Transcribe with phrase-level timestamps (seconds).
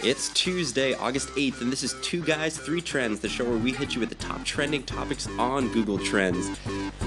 [0.00, 3.72] It's Tuesday, August 8th, and this is Two Guys, Three Trends, the show where we
[3.72, 6.56] hit you with the top trending topics on Google Trends.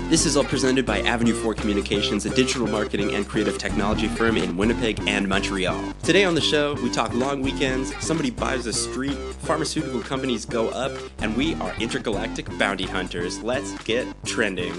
[0.09, 4.35] This is all presented by Avenue 4 Communications, a digital marketing and creative technology firm
[4.35, 5.93] in Winnipeg and Montreal.
[6.03, 10.67] Today on the show, we talk long weekends, somebody buys a street, pharmaceutical companies go
[10.69, 13.41] up, and we are intergalactic bounty hunters.
[13.41, 14.73] Let's get trending.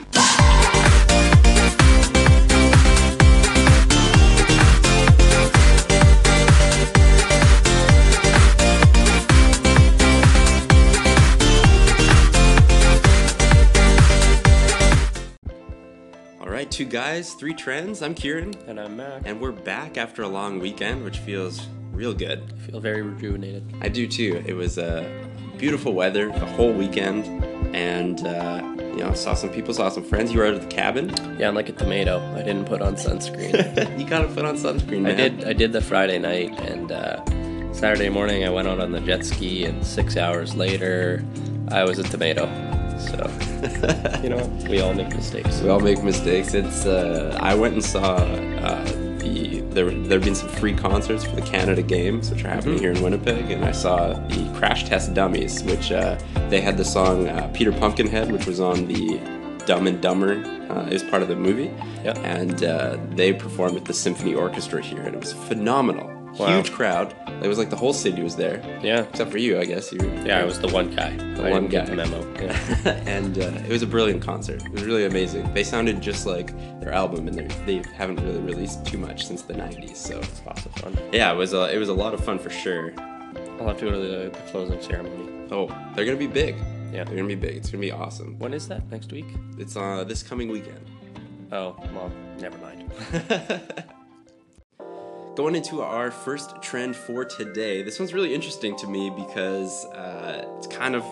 [16.93, 18.03] Guys, three trends.
[18.03, 19.23] I'm Kieran, And I'm Mac.
[19.25, 22.43] and we're back after a long weekend, which feels real good.
[22.55, 23.65] I feel very rejuvenated.
[23.81, 24.43] I do too.
[24.45, 25.03] It was uh,
[25.57, 27.25] beautiful weather the whole weekend,
[27.75, 30.35] and uh, you know, saw some people, saw some friends.
[30.35, 31.09] You were out of the cabin.
[31.39, 32.21] Yeah, I'm like a tomato.
[32.35, 33.99] I didn't put on sunscreen.
[33.99, 35.13] you gotta put on sunscreen, man.
[35.13, 35.45] I did.
[35.45, 37.25] I did the Friday night, and uh,
[37.73, 41.25] Saturday morning I went out on the jet ski, and six hours later
[41.69, 42.45] I was a tomato.
[43.09, 45.61] So you know, we all make mistakes.
[45.61, 46.55] We all make mistakes.
[46.55, 46.87] It's.
[46.87, 48.85] Uh, I went and saw uh,
[49.19, 49.91] the there.
[49.91, 53.03] There have been some free concerts for the Canada Games, which are happening here in
[53.03, 57.51] Winnipeg, and I saw the Crash Test Dummies, which uh, they had the song uh,
[57.55, 59.19] Peter Pumpkinhead, which was on the
[59.67, 60.43] Dumb and Dumber.
[60.73, 61.71] Uh, is part of the movie,
[62.03, 62.17] Yep.
[62.25, 66.09] and uh, they performed with the symphony orchestra here, and it was phenomenal.
[66.39, 66.57] Wow.
[66.57, 67.15] Huge crowd.
[67.43, 69.03] It was like the whole city was there, Yeah.
[69.03, 69.93] except for you, I guess.
[69.93, 71.15] You Yeah, I was the one guy.
[71.35, 71.85] The one one guy.
[71.85, 72.21] the memo.
[72.43, 72.93] Yeah.
[73.07, 74.63] and uh, it was a brilliant concert.
[74.65, 75.53] It was really amazing.
[75.55, 76.49] They sounded just like
[76.81, 79.97] their album, and they're- haven't really released too much since the '90s.
[79.97, 80.97] So it's Lots of fun.
[81.13, 82.93] yeah, it was a, it was a lot of fun for sure.
[83.61, 85.29] I'll have to go to the, the closing ceremony.
[85.51, 86.57] Oh, they're gonna be big.
[86.93, 87.05] Yeah.
[87.05, 87.57] They're gonna be big.
[87.57, 88.39] It's gonna be awesome.
[88.39, 88.91] When is that?
[88.91, 89.27] Next week?
[89.59, 90.85] It's uh this coming weekend.
[91.53, 92.11] Oh, well,
[92.41, 92.91] never mind.
[95.35, 100.45] Going into our first trend for today, this one's really interesting to me because uh,
[100.59, 101.05] it's kind of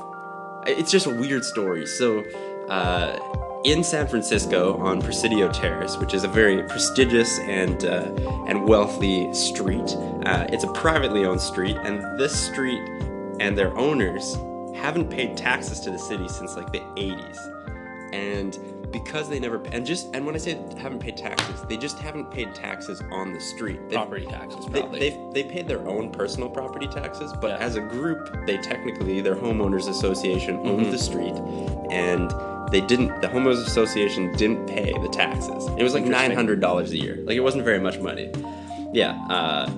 [0.67, 1.87] it's just a weird story.
[1.87, 2.23] So,
[2.69, 3.19] uh,
[3.65, 8.13] in San Francisco on Presidio Terrace, which is a very prestigious and uh,
[8.47, 12.83] and wealthy street, uh, it's a privately owned street, and this street
[13.41, 14.35] and their owners
[14.77, 17.61] haven't paid taxes to the city since like the 80s
[18.13, 18.59] and
[18.93, 22.31] because they never and just and when I say haven't paid taxes, they just haven't
[22.31, 23.81] paid taxes on the street.
[23.89, 24.99] They've- Property taxes, probably.
[25.01, 27.67] they they paid their own personal property taxes, but Yeah.
[27.67, 30.91] as a group, they technically their homeowners association owned Mm-hmm.
[30.91, 31.35] the street,
[31.91, 32.31] and
[32.73, 33.21] they didn't.
[33.21, 35.67] The homeowners association didn't pay the taxes.
[35.79, 37.17] It was like nine hundred dollars a year.
[37.25, 38.31] Like it wasn't very much money.
[38.93, 39.13] Yeah.
[39.29, 39.71] Uh,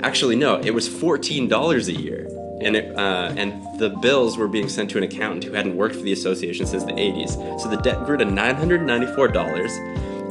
[0.00, 0.56] actually, no.
[0.56, 2.26] It was fourteen dollars a year,
[2.64, 5.96] and it uh, and the bills were being sent to an accountant who hadn't worked
[5.96, 7.34] for the association since the eighties.
[7.34, 9.72] So the debt grew to nine hundred ninety-four dollars,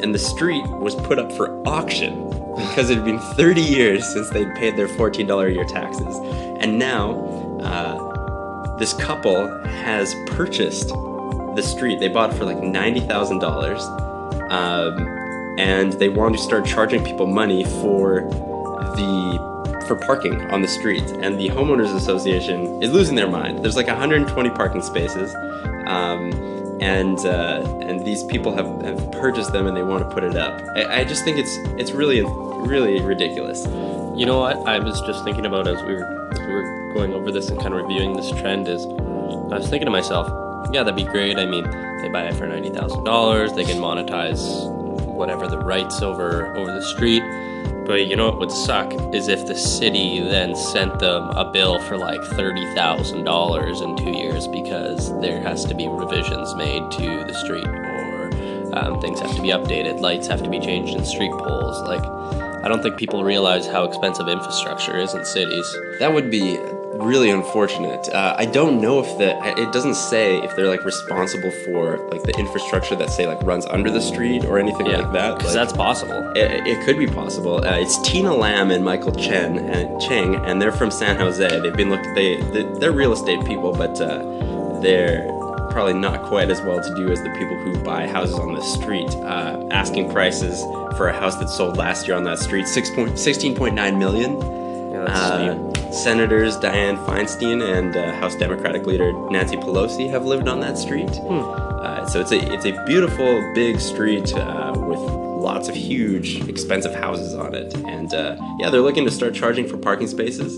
[0.01, 4.29] and the street was put up for auction because it had been thirty years since
[4.29, 6.15] they'd paid their fourteen dollar a year taxes,
[6.59, 7.27] and now.
[7.61, 8.09] Uh,
[8.77, 11.99] this couple has purchased the street.
[11.99, 13.83] They bought it for like ninety thousand dollars,
[14.49, 15.07] um,
[15.59, 18.21] and they want to start charging people money for
[18.95, 19.50] the
[19.91, 21.03] for parking on the street.
[21.03, 23.61] And the homeowners association is losing their mind.
[23.61, 25.35] There's like 120 parking spaces,
[25.85, 26.31] um,
[26.79, 30.37] and uh, and these people have, have purchased them and they want to put it
[30.37, 30.61] up.
[30.77, 32.21] I, I just think it's it's really
[32.65, 33.65] really ridiculous.
[34.15, 34.65] You know what?
[34.65, 37.59] I was just thinking about as we were as we were going over this and
[37.59, 40.27] kind of reviewing this trend is I was thinking to myself,
[40.71, 41.37] yeah, that'd be great.
[41.37, 41.69] I mean,
[42.01, 44.41] they buy it for ninety thousand dollars, they can monetize
[45.05, 47.23] whatever the rights over over the street.
[47.91, 51.77] But you know what would suck is if the city then sent them a bill
[51.81, 56.89] for like thirty thousand dollars in two years because there has to be revisions made
[56.89, 58.29] to the street or
[58.77, 61.81] um, things have to be updated, lights have to be changed in street poles.
[61.81, 62.05] Like,
[62.63, 65.75] I don't think people realize how expensive infrastructure is in cities.
[65.99, 66.57] That would be
[67.03, 68.09] really unfortunate.
[68.09, 72.23] Uh, I don't know if the it doesn't say if they're like responsible for like
[72.23, 75.37] the infrastructure that say like runs under the street or anything like that.
[75.37, 76.31] because Like, that's possible.
[76.35, 77.57] it, it could be possible.
[77.65, 81.59] Uh, it's Tina Lam and Michael Chen and Cheng, and they're from San Jose.
[81.59, 82.07] They've been looked.
[82.15, 85.27] They they- they're real estate people, but uh, they're
[85.71, 88.61] probably not quite as well to do as the people who buy houses on the
[88.61, 89.09] street.
[89.15, 90.61] Uh, asking prices
[90.97, 93.97] for a house that sold last year on that street six point sixteen point nine
[93.99, 94.35] million.
[94.91, 100.47] Yeah, that's Uh, Senators Dianne Feinstein and uh, House Democratic leader Nancy Pelosi have lived
[100.47, 101.09] on that street.
[101.09, 106.93] Uh, so it's a it's a beautiful big street uh, with lots of huge expensive
[106.93, 110.57] houses on it, and uh, yeah, they're looking to start charging for parking spaces.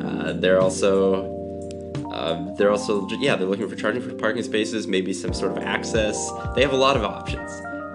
[0.00, 1.34] Uh, they're also
[2.12, 5.64] uh, they're also yeah they're looking for charging for parking spaces, maybe some sort of
[5.64, 6.30] access.
[6.54, 7.50] They have a lot of options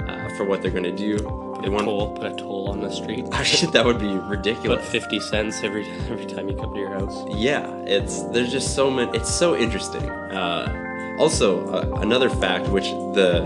[0.10, 1.53] uh, for what they're going to do.
[1.64, 3.26] They want toll, put a toll on the street.
[3.72, 4.86] that would be Put ridiculous.
[4.90, 7.24] fifty cents every every time you come to your house.
[7.30, 9.16] Yeah, it's there's just so many.
[9.18, 10.10] It's so interesting.
[10.10, 13.42] Uh, also, uh, another fact which the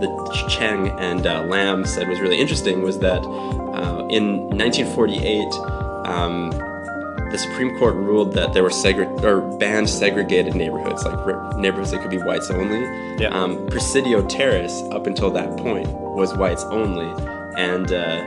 [0.00, 5.42] the Cheng and uh, Lam said was really interesting was that uh, in 1948,
[6.06, 6.50] um,
[7.30, 11.90] the Supreme Court ruled that there were segre- or banned segregated neighborhoods, like re- neighborhoods
[11.90, 12.80] that could be whites only.
[13.20, 13.28] Yeah.
[13.30, 17.06] Um, Presidio Terrace, up until that point, was whites only,
[17.58, 18.22] and uh,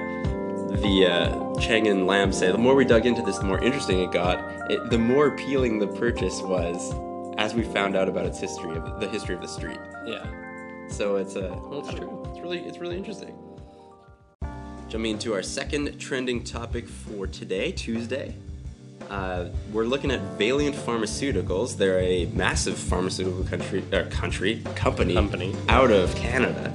[0.82, 4.02] the uh, Chang and Lam say the more we dug into this, the more interesting
[4.02, 4.40] it got.
[4.70, 6.94] It, the more appealing the purchase was,
[7.38, 9.80] as we found out about its history of the history of the street.
[10.06, 10.26] Yeah.
[10.90, 12.24] So it's a Well, it's true.
[12.30, 13.34] It's really it's really interesting.
[14.90, 18.36] Jumping into our second trending topic for today, Tuesday.
[19.10, 21.78] Uh, we're looking at Valeant Pharmaceuticals.
[21.78, 25.56] They're a massive pharmaceutical country, or country company, Company.
[25.70, 26.72] out of Canada,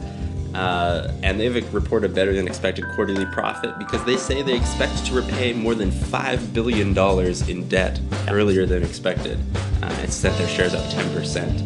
[0.57, 5.15] uh, and they've reported better than expected quarterly profit because they say they expect to
[5.15, 9.39] repay more than five billion dollars in debt earlier than expected.
[9.83, 11.63] Uh, and sent their shares up ten percent.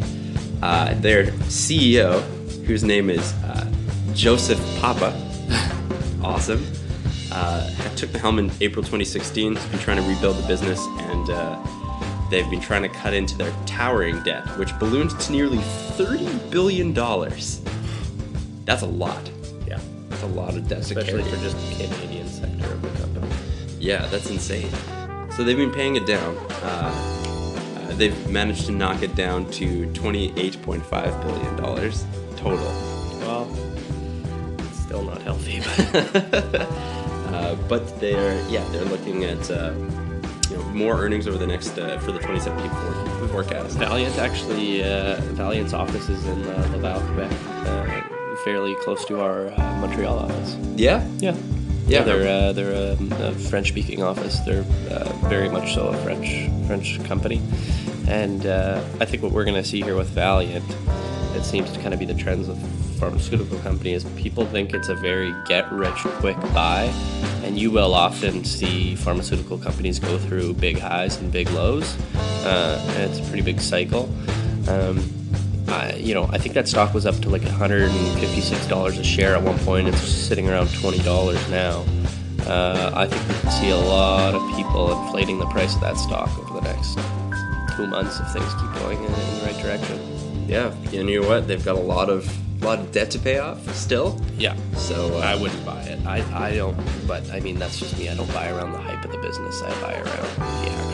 [0.61, 2.21] Uh, their CEO,
[2.65, 3.71] whose name is uh,
[4.13, 5.15] Joseph Papa,
[6.23, 6.63] awesome.
[7.31, 9.55] Uh, took the helm in April 2016.
[9.55, 13.37] Has been trying to rebuild the business, and uh, they've been trying to cut into
[13.37, 17.61] their towering debt, which ballooned to nearly 30 billion dollars.
[18.65, 19.29] That's a lot.
[19.67, 19.79] Yeah.
[20.09, 23.27] That's a lot of debt, Especially for just the Canadian sector of the company.
[23.79, 24.69] Yeah, that's insane.
[25.35, 26.37] So they've been paying it down.
[26.37, 26.91] Uh,
[27.89, 32.05] uh, they've managed to knock it down to 28.5 billion dollars
[32.35, 32.65] total.
[33.21, 33.47] Well,
[34.59, 36.67] it's still not healthy, but
[37.31, 39.71] Uh, but they're yeah they're looking at uh,
[40.49, 43.77] you know more earnings over the next uh, for the 2017 forecast.
[43.77, 47.31] Valeant actually, uh, Valeant's office is in uh, Laval, Quebec,
[48.43, 50.55] fairly close to our uh, Montreal office.
[50.75, 51.35] Yeah, Yeah.
[51.87, 52.03] Yeah.
[52.03, 54.39] they're uh, they're um, a French-speaking office.
[54.39, 57.41] They're uh, very much so a French French company,
[58.07, 60.63] and uh, I think what we're going to see here with Valeant,
[61.35, 62.57] it seems to kind of be the trends of
[62.97, 64.05] pharmaceutical companies.
[64.15, 66.83] People think it's a very get-rich-quick buy,
[67.43, 71.97] and you will often see pharmaceutical companies go through big highs and big lows,
[72.45, 74.03] uh, and it's a pretty big cycle.
[74.69, 75.03] Um,
[75.71, 79.41] I, you know, I think that stock was up to like $156 a share at
[79.41, 79.87] one point.
[79.87, 81.85] It's sitting around $20 now.
[82.45, 85.97] Uh, I think we can see a lot of people inflating the price of that
[85.97, 86.95] stock over the next
[87.77, 90.45] two months if things keep going in, in the right direction.
[90.47, 90.73] yeah.
[90.93, 91.47] And you know what?
[91.47, 92.27] They've got a lot of
[92.61, 94.19] a lot of debt to pay off still.
[94.37, 96.05] Yeah, So uh, I wouldn't buy it.
[96.05, 96.77] I, I don't,
[97.07, 98.07] but I mean, that's just me.
[98.09, 99.61] I don't buy around the hype of the business.
[99.63, 100.90] I buy around the actual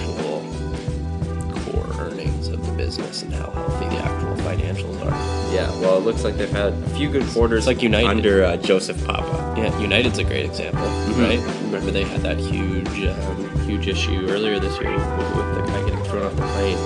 [2.38, 5.54] earnings of the business and how healthy the actual financials are.
[5.54, 5.70] yeah.
[5.82, 8.08] Well, it looks like they've had a few good quarters like United.
[8.08, 9.54] under uh, Joseph Papa.
[9.58, 10.82] Yeah, United's a great example,
[11.16, 11.40] right?
[11.64, 15.90] Remember they had that huge, um, huge issue earlier this year with, with the guy
[15.90, 16.78] getting thrown off the plane,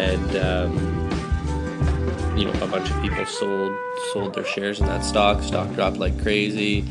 [0.00, 0.74] and um,
[2.36, 3.76] you know a bunch of people sold
[4.12, 5.42] sold their shares in that stock.
[5.42, 6.84] Stock dropped like crazy.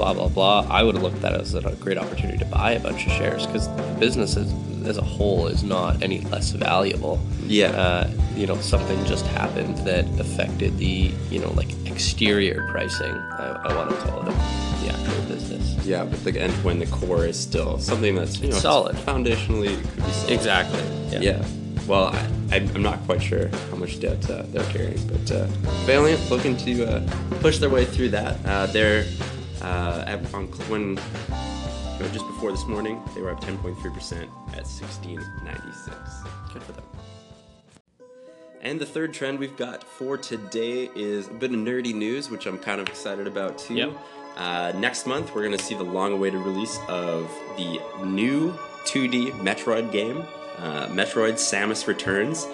[0.00, 0.66] Blah blah blah.
[0.70, 3.12] I would have looked at that as a great opportunity to buy a bunch of
[3.12, 4.50] shares because the business as,
[4.86, 7.66] as a whole is not any less valuable Yeah.
[7.72, 13.60] uh, you know something just happened that affected the you know like exterior pricing i,
[13.68, 14.32] I want to call it
[14.80, 18.48] the actual business Yeah, but the, end when the core is still something that's you
[18.48, 18.96] know Solid.
[18.96, 20.30] foundationally could be solid.
[20.32, 20.82] exactly
[21.20, 21.44] Yeah.
[21.86, 25.44] Well, I, I, I'm not quite sure how much debt uh, they're carrying, but uh,
[25.84, 27.00] Valeant looking to uh,
[27.40, 28.36] push their way through that.
[28.46, 29.04] Uh, they're
[29.62, 30.20] uh, at,
[30.68, 35.96] when you know, just before this morning they were up 10.3 percent at 1696.
[36.52, 36.84] good for them
[38.62, 42.46] And the third trend we've got for today is a bit of nerdy news, which
[42.46, 43.74] I'm kind of excited about too.
[43.74, 43.98] Yep.
[44.36, 48.52] Uh, next month, we're going to see the long awaited release of the new
[48.84, 50.24] 2D Metroid game,
[50.58, 52.46] uh, Metroid Samus Returns.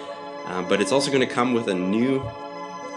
[0.45, 2.19] Uh, but it's also going to come with a new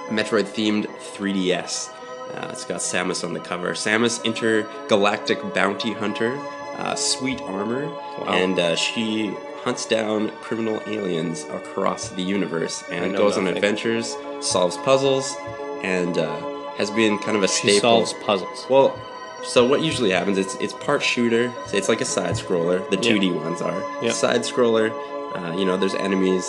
[0.08, 1.92] Metroid themed 3DS.
[2.34, 3.72] Uh, it's got Samus on the cover.
[3.72, 6.36] Samus, intergalactic bounty hunter,
[6.76, 7.84] uh, sweet armor,
[8.26, 9.34] and uh, she
[9.64, 15.34] hunts down criminal aliens across the universe and goes on adventures, solves puzzles,
[15.82, 16.40] and uh,
[16.76, 17.80] has been kind of a she staple.
[18.06, 18.98] solves puzzles Well,
[19.44, 20.38] so what usually happens?
[20.38, 21.52] It's it's part shooter.
[21.66, 22.88] so It's like a side scroller.
[22.90, 24.12] The 2D ones are Yeah.
[24.12, 24.90] side scroller.
[25.36, 26.44] Uh, you know, there's enemies.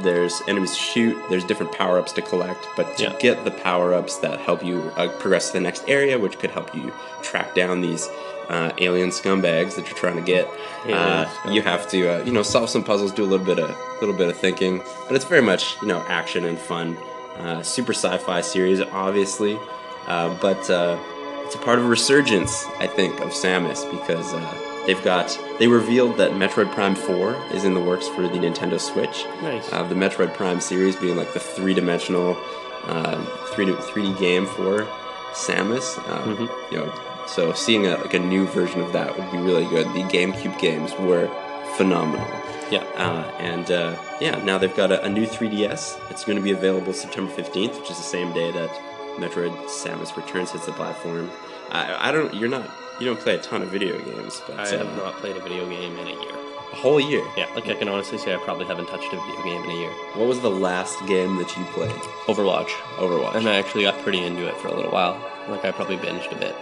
[0.00, 1.22] There's enemies to shoot.
[1.28, 2.66] There's different power ups to collect.
[2.76, 3.12] But to Yeah.
[3.18, 6.50] get the power ups that help you uh, progress to the next area, which could
[6.50, 8.08] help you track down these
[8.48, 10.48] uh, alien scumbags that you're trying to get,
[10.90, 13.70] uh, you have to uh, you know solve some puzzles, do a little bit of
[14.00, 14.82] little bit of thinking.
[15.06, 16.96] But it's very much you know action and fun.
[17.38, 19.58] Uh, super sci-fi series, obviously,
[20.06, 20.98] uh, but uh,
[21.46, 25.68] it's a part of a resurgence, I think, of Samus because uh, they've got they
[25.68, 29.24] revealed that Metroid Prime Four is in the works for the Nintendo Switch.
[29.42, 29.72] Nice.
[29.72, 32.36] Uh, the Metroid Prime series being like the three-dimensional,
[32.84, 34.86] um, three three D game for
[35.32, 35.98] Samus.
[36.08, 36.74] Um, Mm-hmm.
[36.74, 39.86] You know, so seeing a, like a new version of that would be really good.
[39.88, 41.28] The GameCube games were
[41.76, 42.26] phenomenal.
[42.70, 42.84] Yeah.
[42.96, 46.10] Uh, and uh, yeah, now they've got a, a new 3DS.
[46.10, 48.70] It's going to be available September 15th, which is the same day that
[49.18, 51.30] Metroid Samus Returns hits the platform.
[51.70, 52.32] I, I don't.
[52.34, 52.68] You're not.
[53.00, 55.40] You don't play a ton of video games, but I have uh, not played a
[55.40, 56.30] video game in a year.
[56.72, 57.24] a whole year.
[57.36, 59.74] Yeah, like I can honestly say I probably haven't touched a video game in a
[59.74, 59.90] year.
[60.14, 61.90] What was the last game that you played?
[62.26, 62.68] Overwatch.
[62.98, 63.34] Overwatch.
[63.34, 65.18] And I actually got pretty into it for a little while.
[65.48, 66.54] Like I probably binged a bit.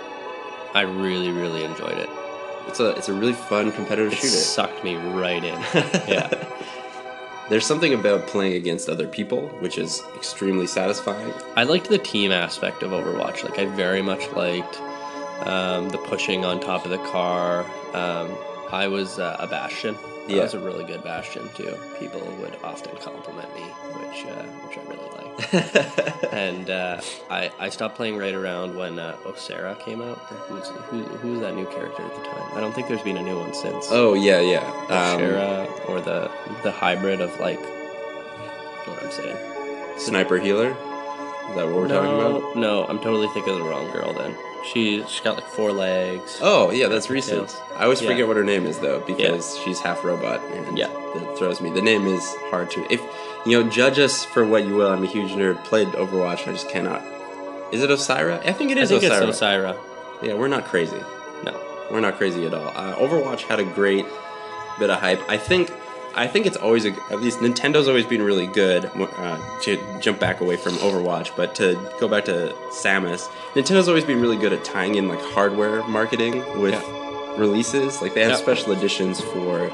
[0.72, 2.08] I really, really enjoyed it.
[2.68, 4.28] It's a it's a really fun competitive It shooter.
[4.28, 5.54] sucked me right in.
[6.08, 6.28] yeah.
[7.48, 11.32] There's something about playing against other people which is extremely satisfying.
[11.56, 13.42] I liked the team aspect of Overwatch.
[13.42, 14.80] Like I very much liked
[15.46, 17.64] um, the pushing on top of the car.
[17.94, 18.36] Um,
[18.72, 19.96] I was uh, a Bastion.
[20.28, 21.76] I was a really good Bastion too.
[21.98, 26.24] People would often compliment me, which uh, which I really liked.
[26.32, 30.18] and uh, I I stopped playing right around when uh, Osera came out.
[30.18, 32.56] Who's who, who was that new character at the time?
[32.56, 33.88] I don't think there's been a new one since.
[33.90, 34.64] oh yeah, yeah.
[34.88, 36.30] Um, Osera or the
[36.62, 37.60] the hybrid of like.
[38.86, 39.36] What I'm saying?
[39.98, 40.70] Sniper healer.
[40.70, 42.56] Is that what we're talking about?
[42.56, 44.34] No, I'm totally thinking of the wrong girl then.
[44.64, 46.38] She she's got like four legs.
[46.42, 47.48] Oh yeah, that's recent.
[47.48, 47.60] Tails.
[47.76, 48.08] I always Yeah.
[48.10, 50.88] forget what her name is though because she's half robot and Yeah.
[51.14, 51.70] that throws me.
[51.70, 52.86] The name is hard to.
[52.92, 53.00] If
[53.46, 54.90] you know, judge us for what you will.
[54.90, 55.64] I'm a huge nerd.
[55.64, 56.46] Played Overwatch.
[56.46, 57.02] I just cannot.
[57.72, 58.44] Is it Osira?
[58.46, 58.92] I think it is.
[58.92, 59.28] I think Osira.
[59.28, 59.76] it's Osira.
[60.22, 61.00] Yeah, we're not crazy.
[61.44, 61.58] No.
[61.90, 62.68] We're not crazy at all.
[62.68, 64.04] Uh, Overwatch had a great
[64.78, 65.20] bit of hype.
[65.28, 65.72] I think.
[66.14, 70.18] I think it's always a, at least Nintendo's always been really good uh, to jump
[70.18, 74.52] back away from Overwatch, but to go back to Samus, Nintendo's always been really good
[74.52, 76.74] at tying in like hardware marketing with
[77.38, 78.02] releases.
[78.02, 78.36] Like they have Yeah.
[78.36, 79.70] special editions for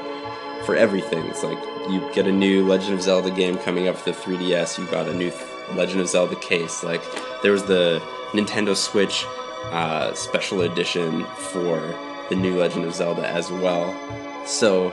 [0.65, 1.25] for everything.
[1.27, 1.57] It's like
[1.89, 4.77] you get a new Legend of Zelda game coming up for the 3DS.
[4.77, 5.31] You got a new
[5.75, 6.83] Legend of Zelda case.
[6.83, 7.01] Like
[7.41, 8.01] there was the
[8.31, 9.25] Nintendo Switch
[9.71, 11.77] uh, special edition for
[12.29, 13.95] the new Legend of Zelda as well.
[14.45, 14.91] So,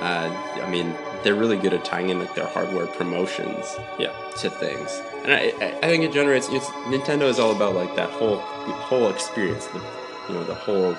[0.00, 0.30] uh,
[0.62, 4.12] I mean, they're really good at tying in like their hardware promotions Yeah.
[4.38, 5.52] to things, and I,
[5.82, 6.48] I, think it generates.
[6.50, 9.66] It's, Nintendo is all about like that whole whole experience.
[9.66, 9.80] The,
[10.28, 10.96] you know, the whole,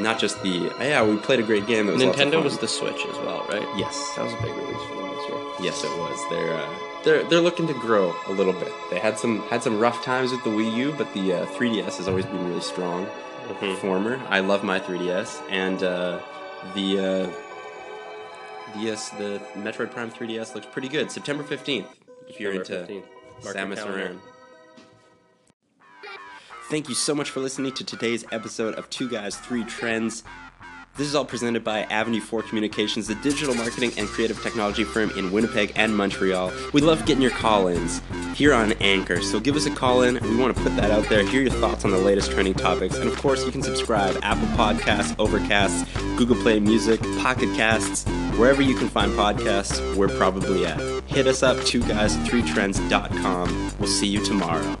[0.00, 1.86] not just the oh, yeah, we played a great game.
[1.86, 3.66] Was Nintendo was the Switch as well, right?
[3.76, 5.38] yes, That was a big release for them this year.
[5.60, 6.18] yes, it was.
[6.30, 8.72] They're uh, they're they're looking to grow a little bit.
[8.90, 11.98] They had some had some rough times with the Wii U, but the uh, 3DS
[11.98, 13.06] has always been really strong
[13.60, 14.20] performer.
[14.28, 16.20] I love my 3DS, and uh,
[16.74, 16.98] the
[18.74, 21.10] uh, the Metroid Prime 3DS looks pretty good.
[21.10, 21.86] September 15th,
[22.28, 23.04] if you're September into
[23.42, 23.76] 15th.
[23.76, 23.86] Samus.
[23.86, 24.20] Aran.
[26.68, 30.22] Thank you so much for listening to today's episode of Two Guys, Three Trends.
[30.96, 35.10] This is all presented by Avenue 4 Communications, the digital marketing and creative technology firm
[35.16, 36.52] in Winnipeg and Montreal.
[36.72, 38.02] We love getting your call ins
[38.34, 40.20] here on Anchor, so give us a call in.
[40.20, 42.96] We want to put that out there, hear your thoughts on the latest trending topics,
[42.96, 45.86] and of course, you can subscribe Apple Podcasts, Overcast,
[46.16, 48.04] Google Play Music, Pocket Casts,
[48.38, 50.78] wherever you can find podcasts, we're probably at.
[51.06, 53.72] Hit us up, two guys, three trends.com.
[53.78, 54.76] We'll see you tomorrow.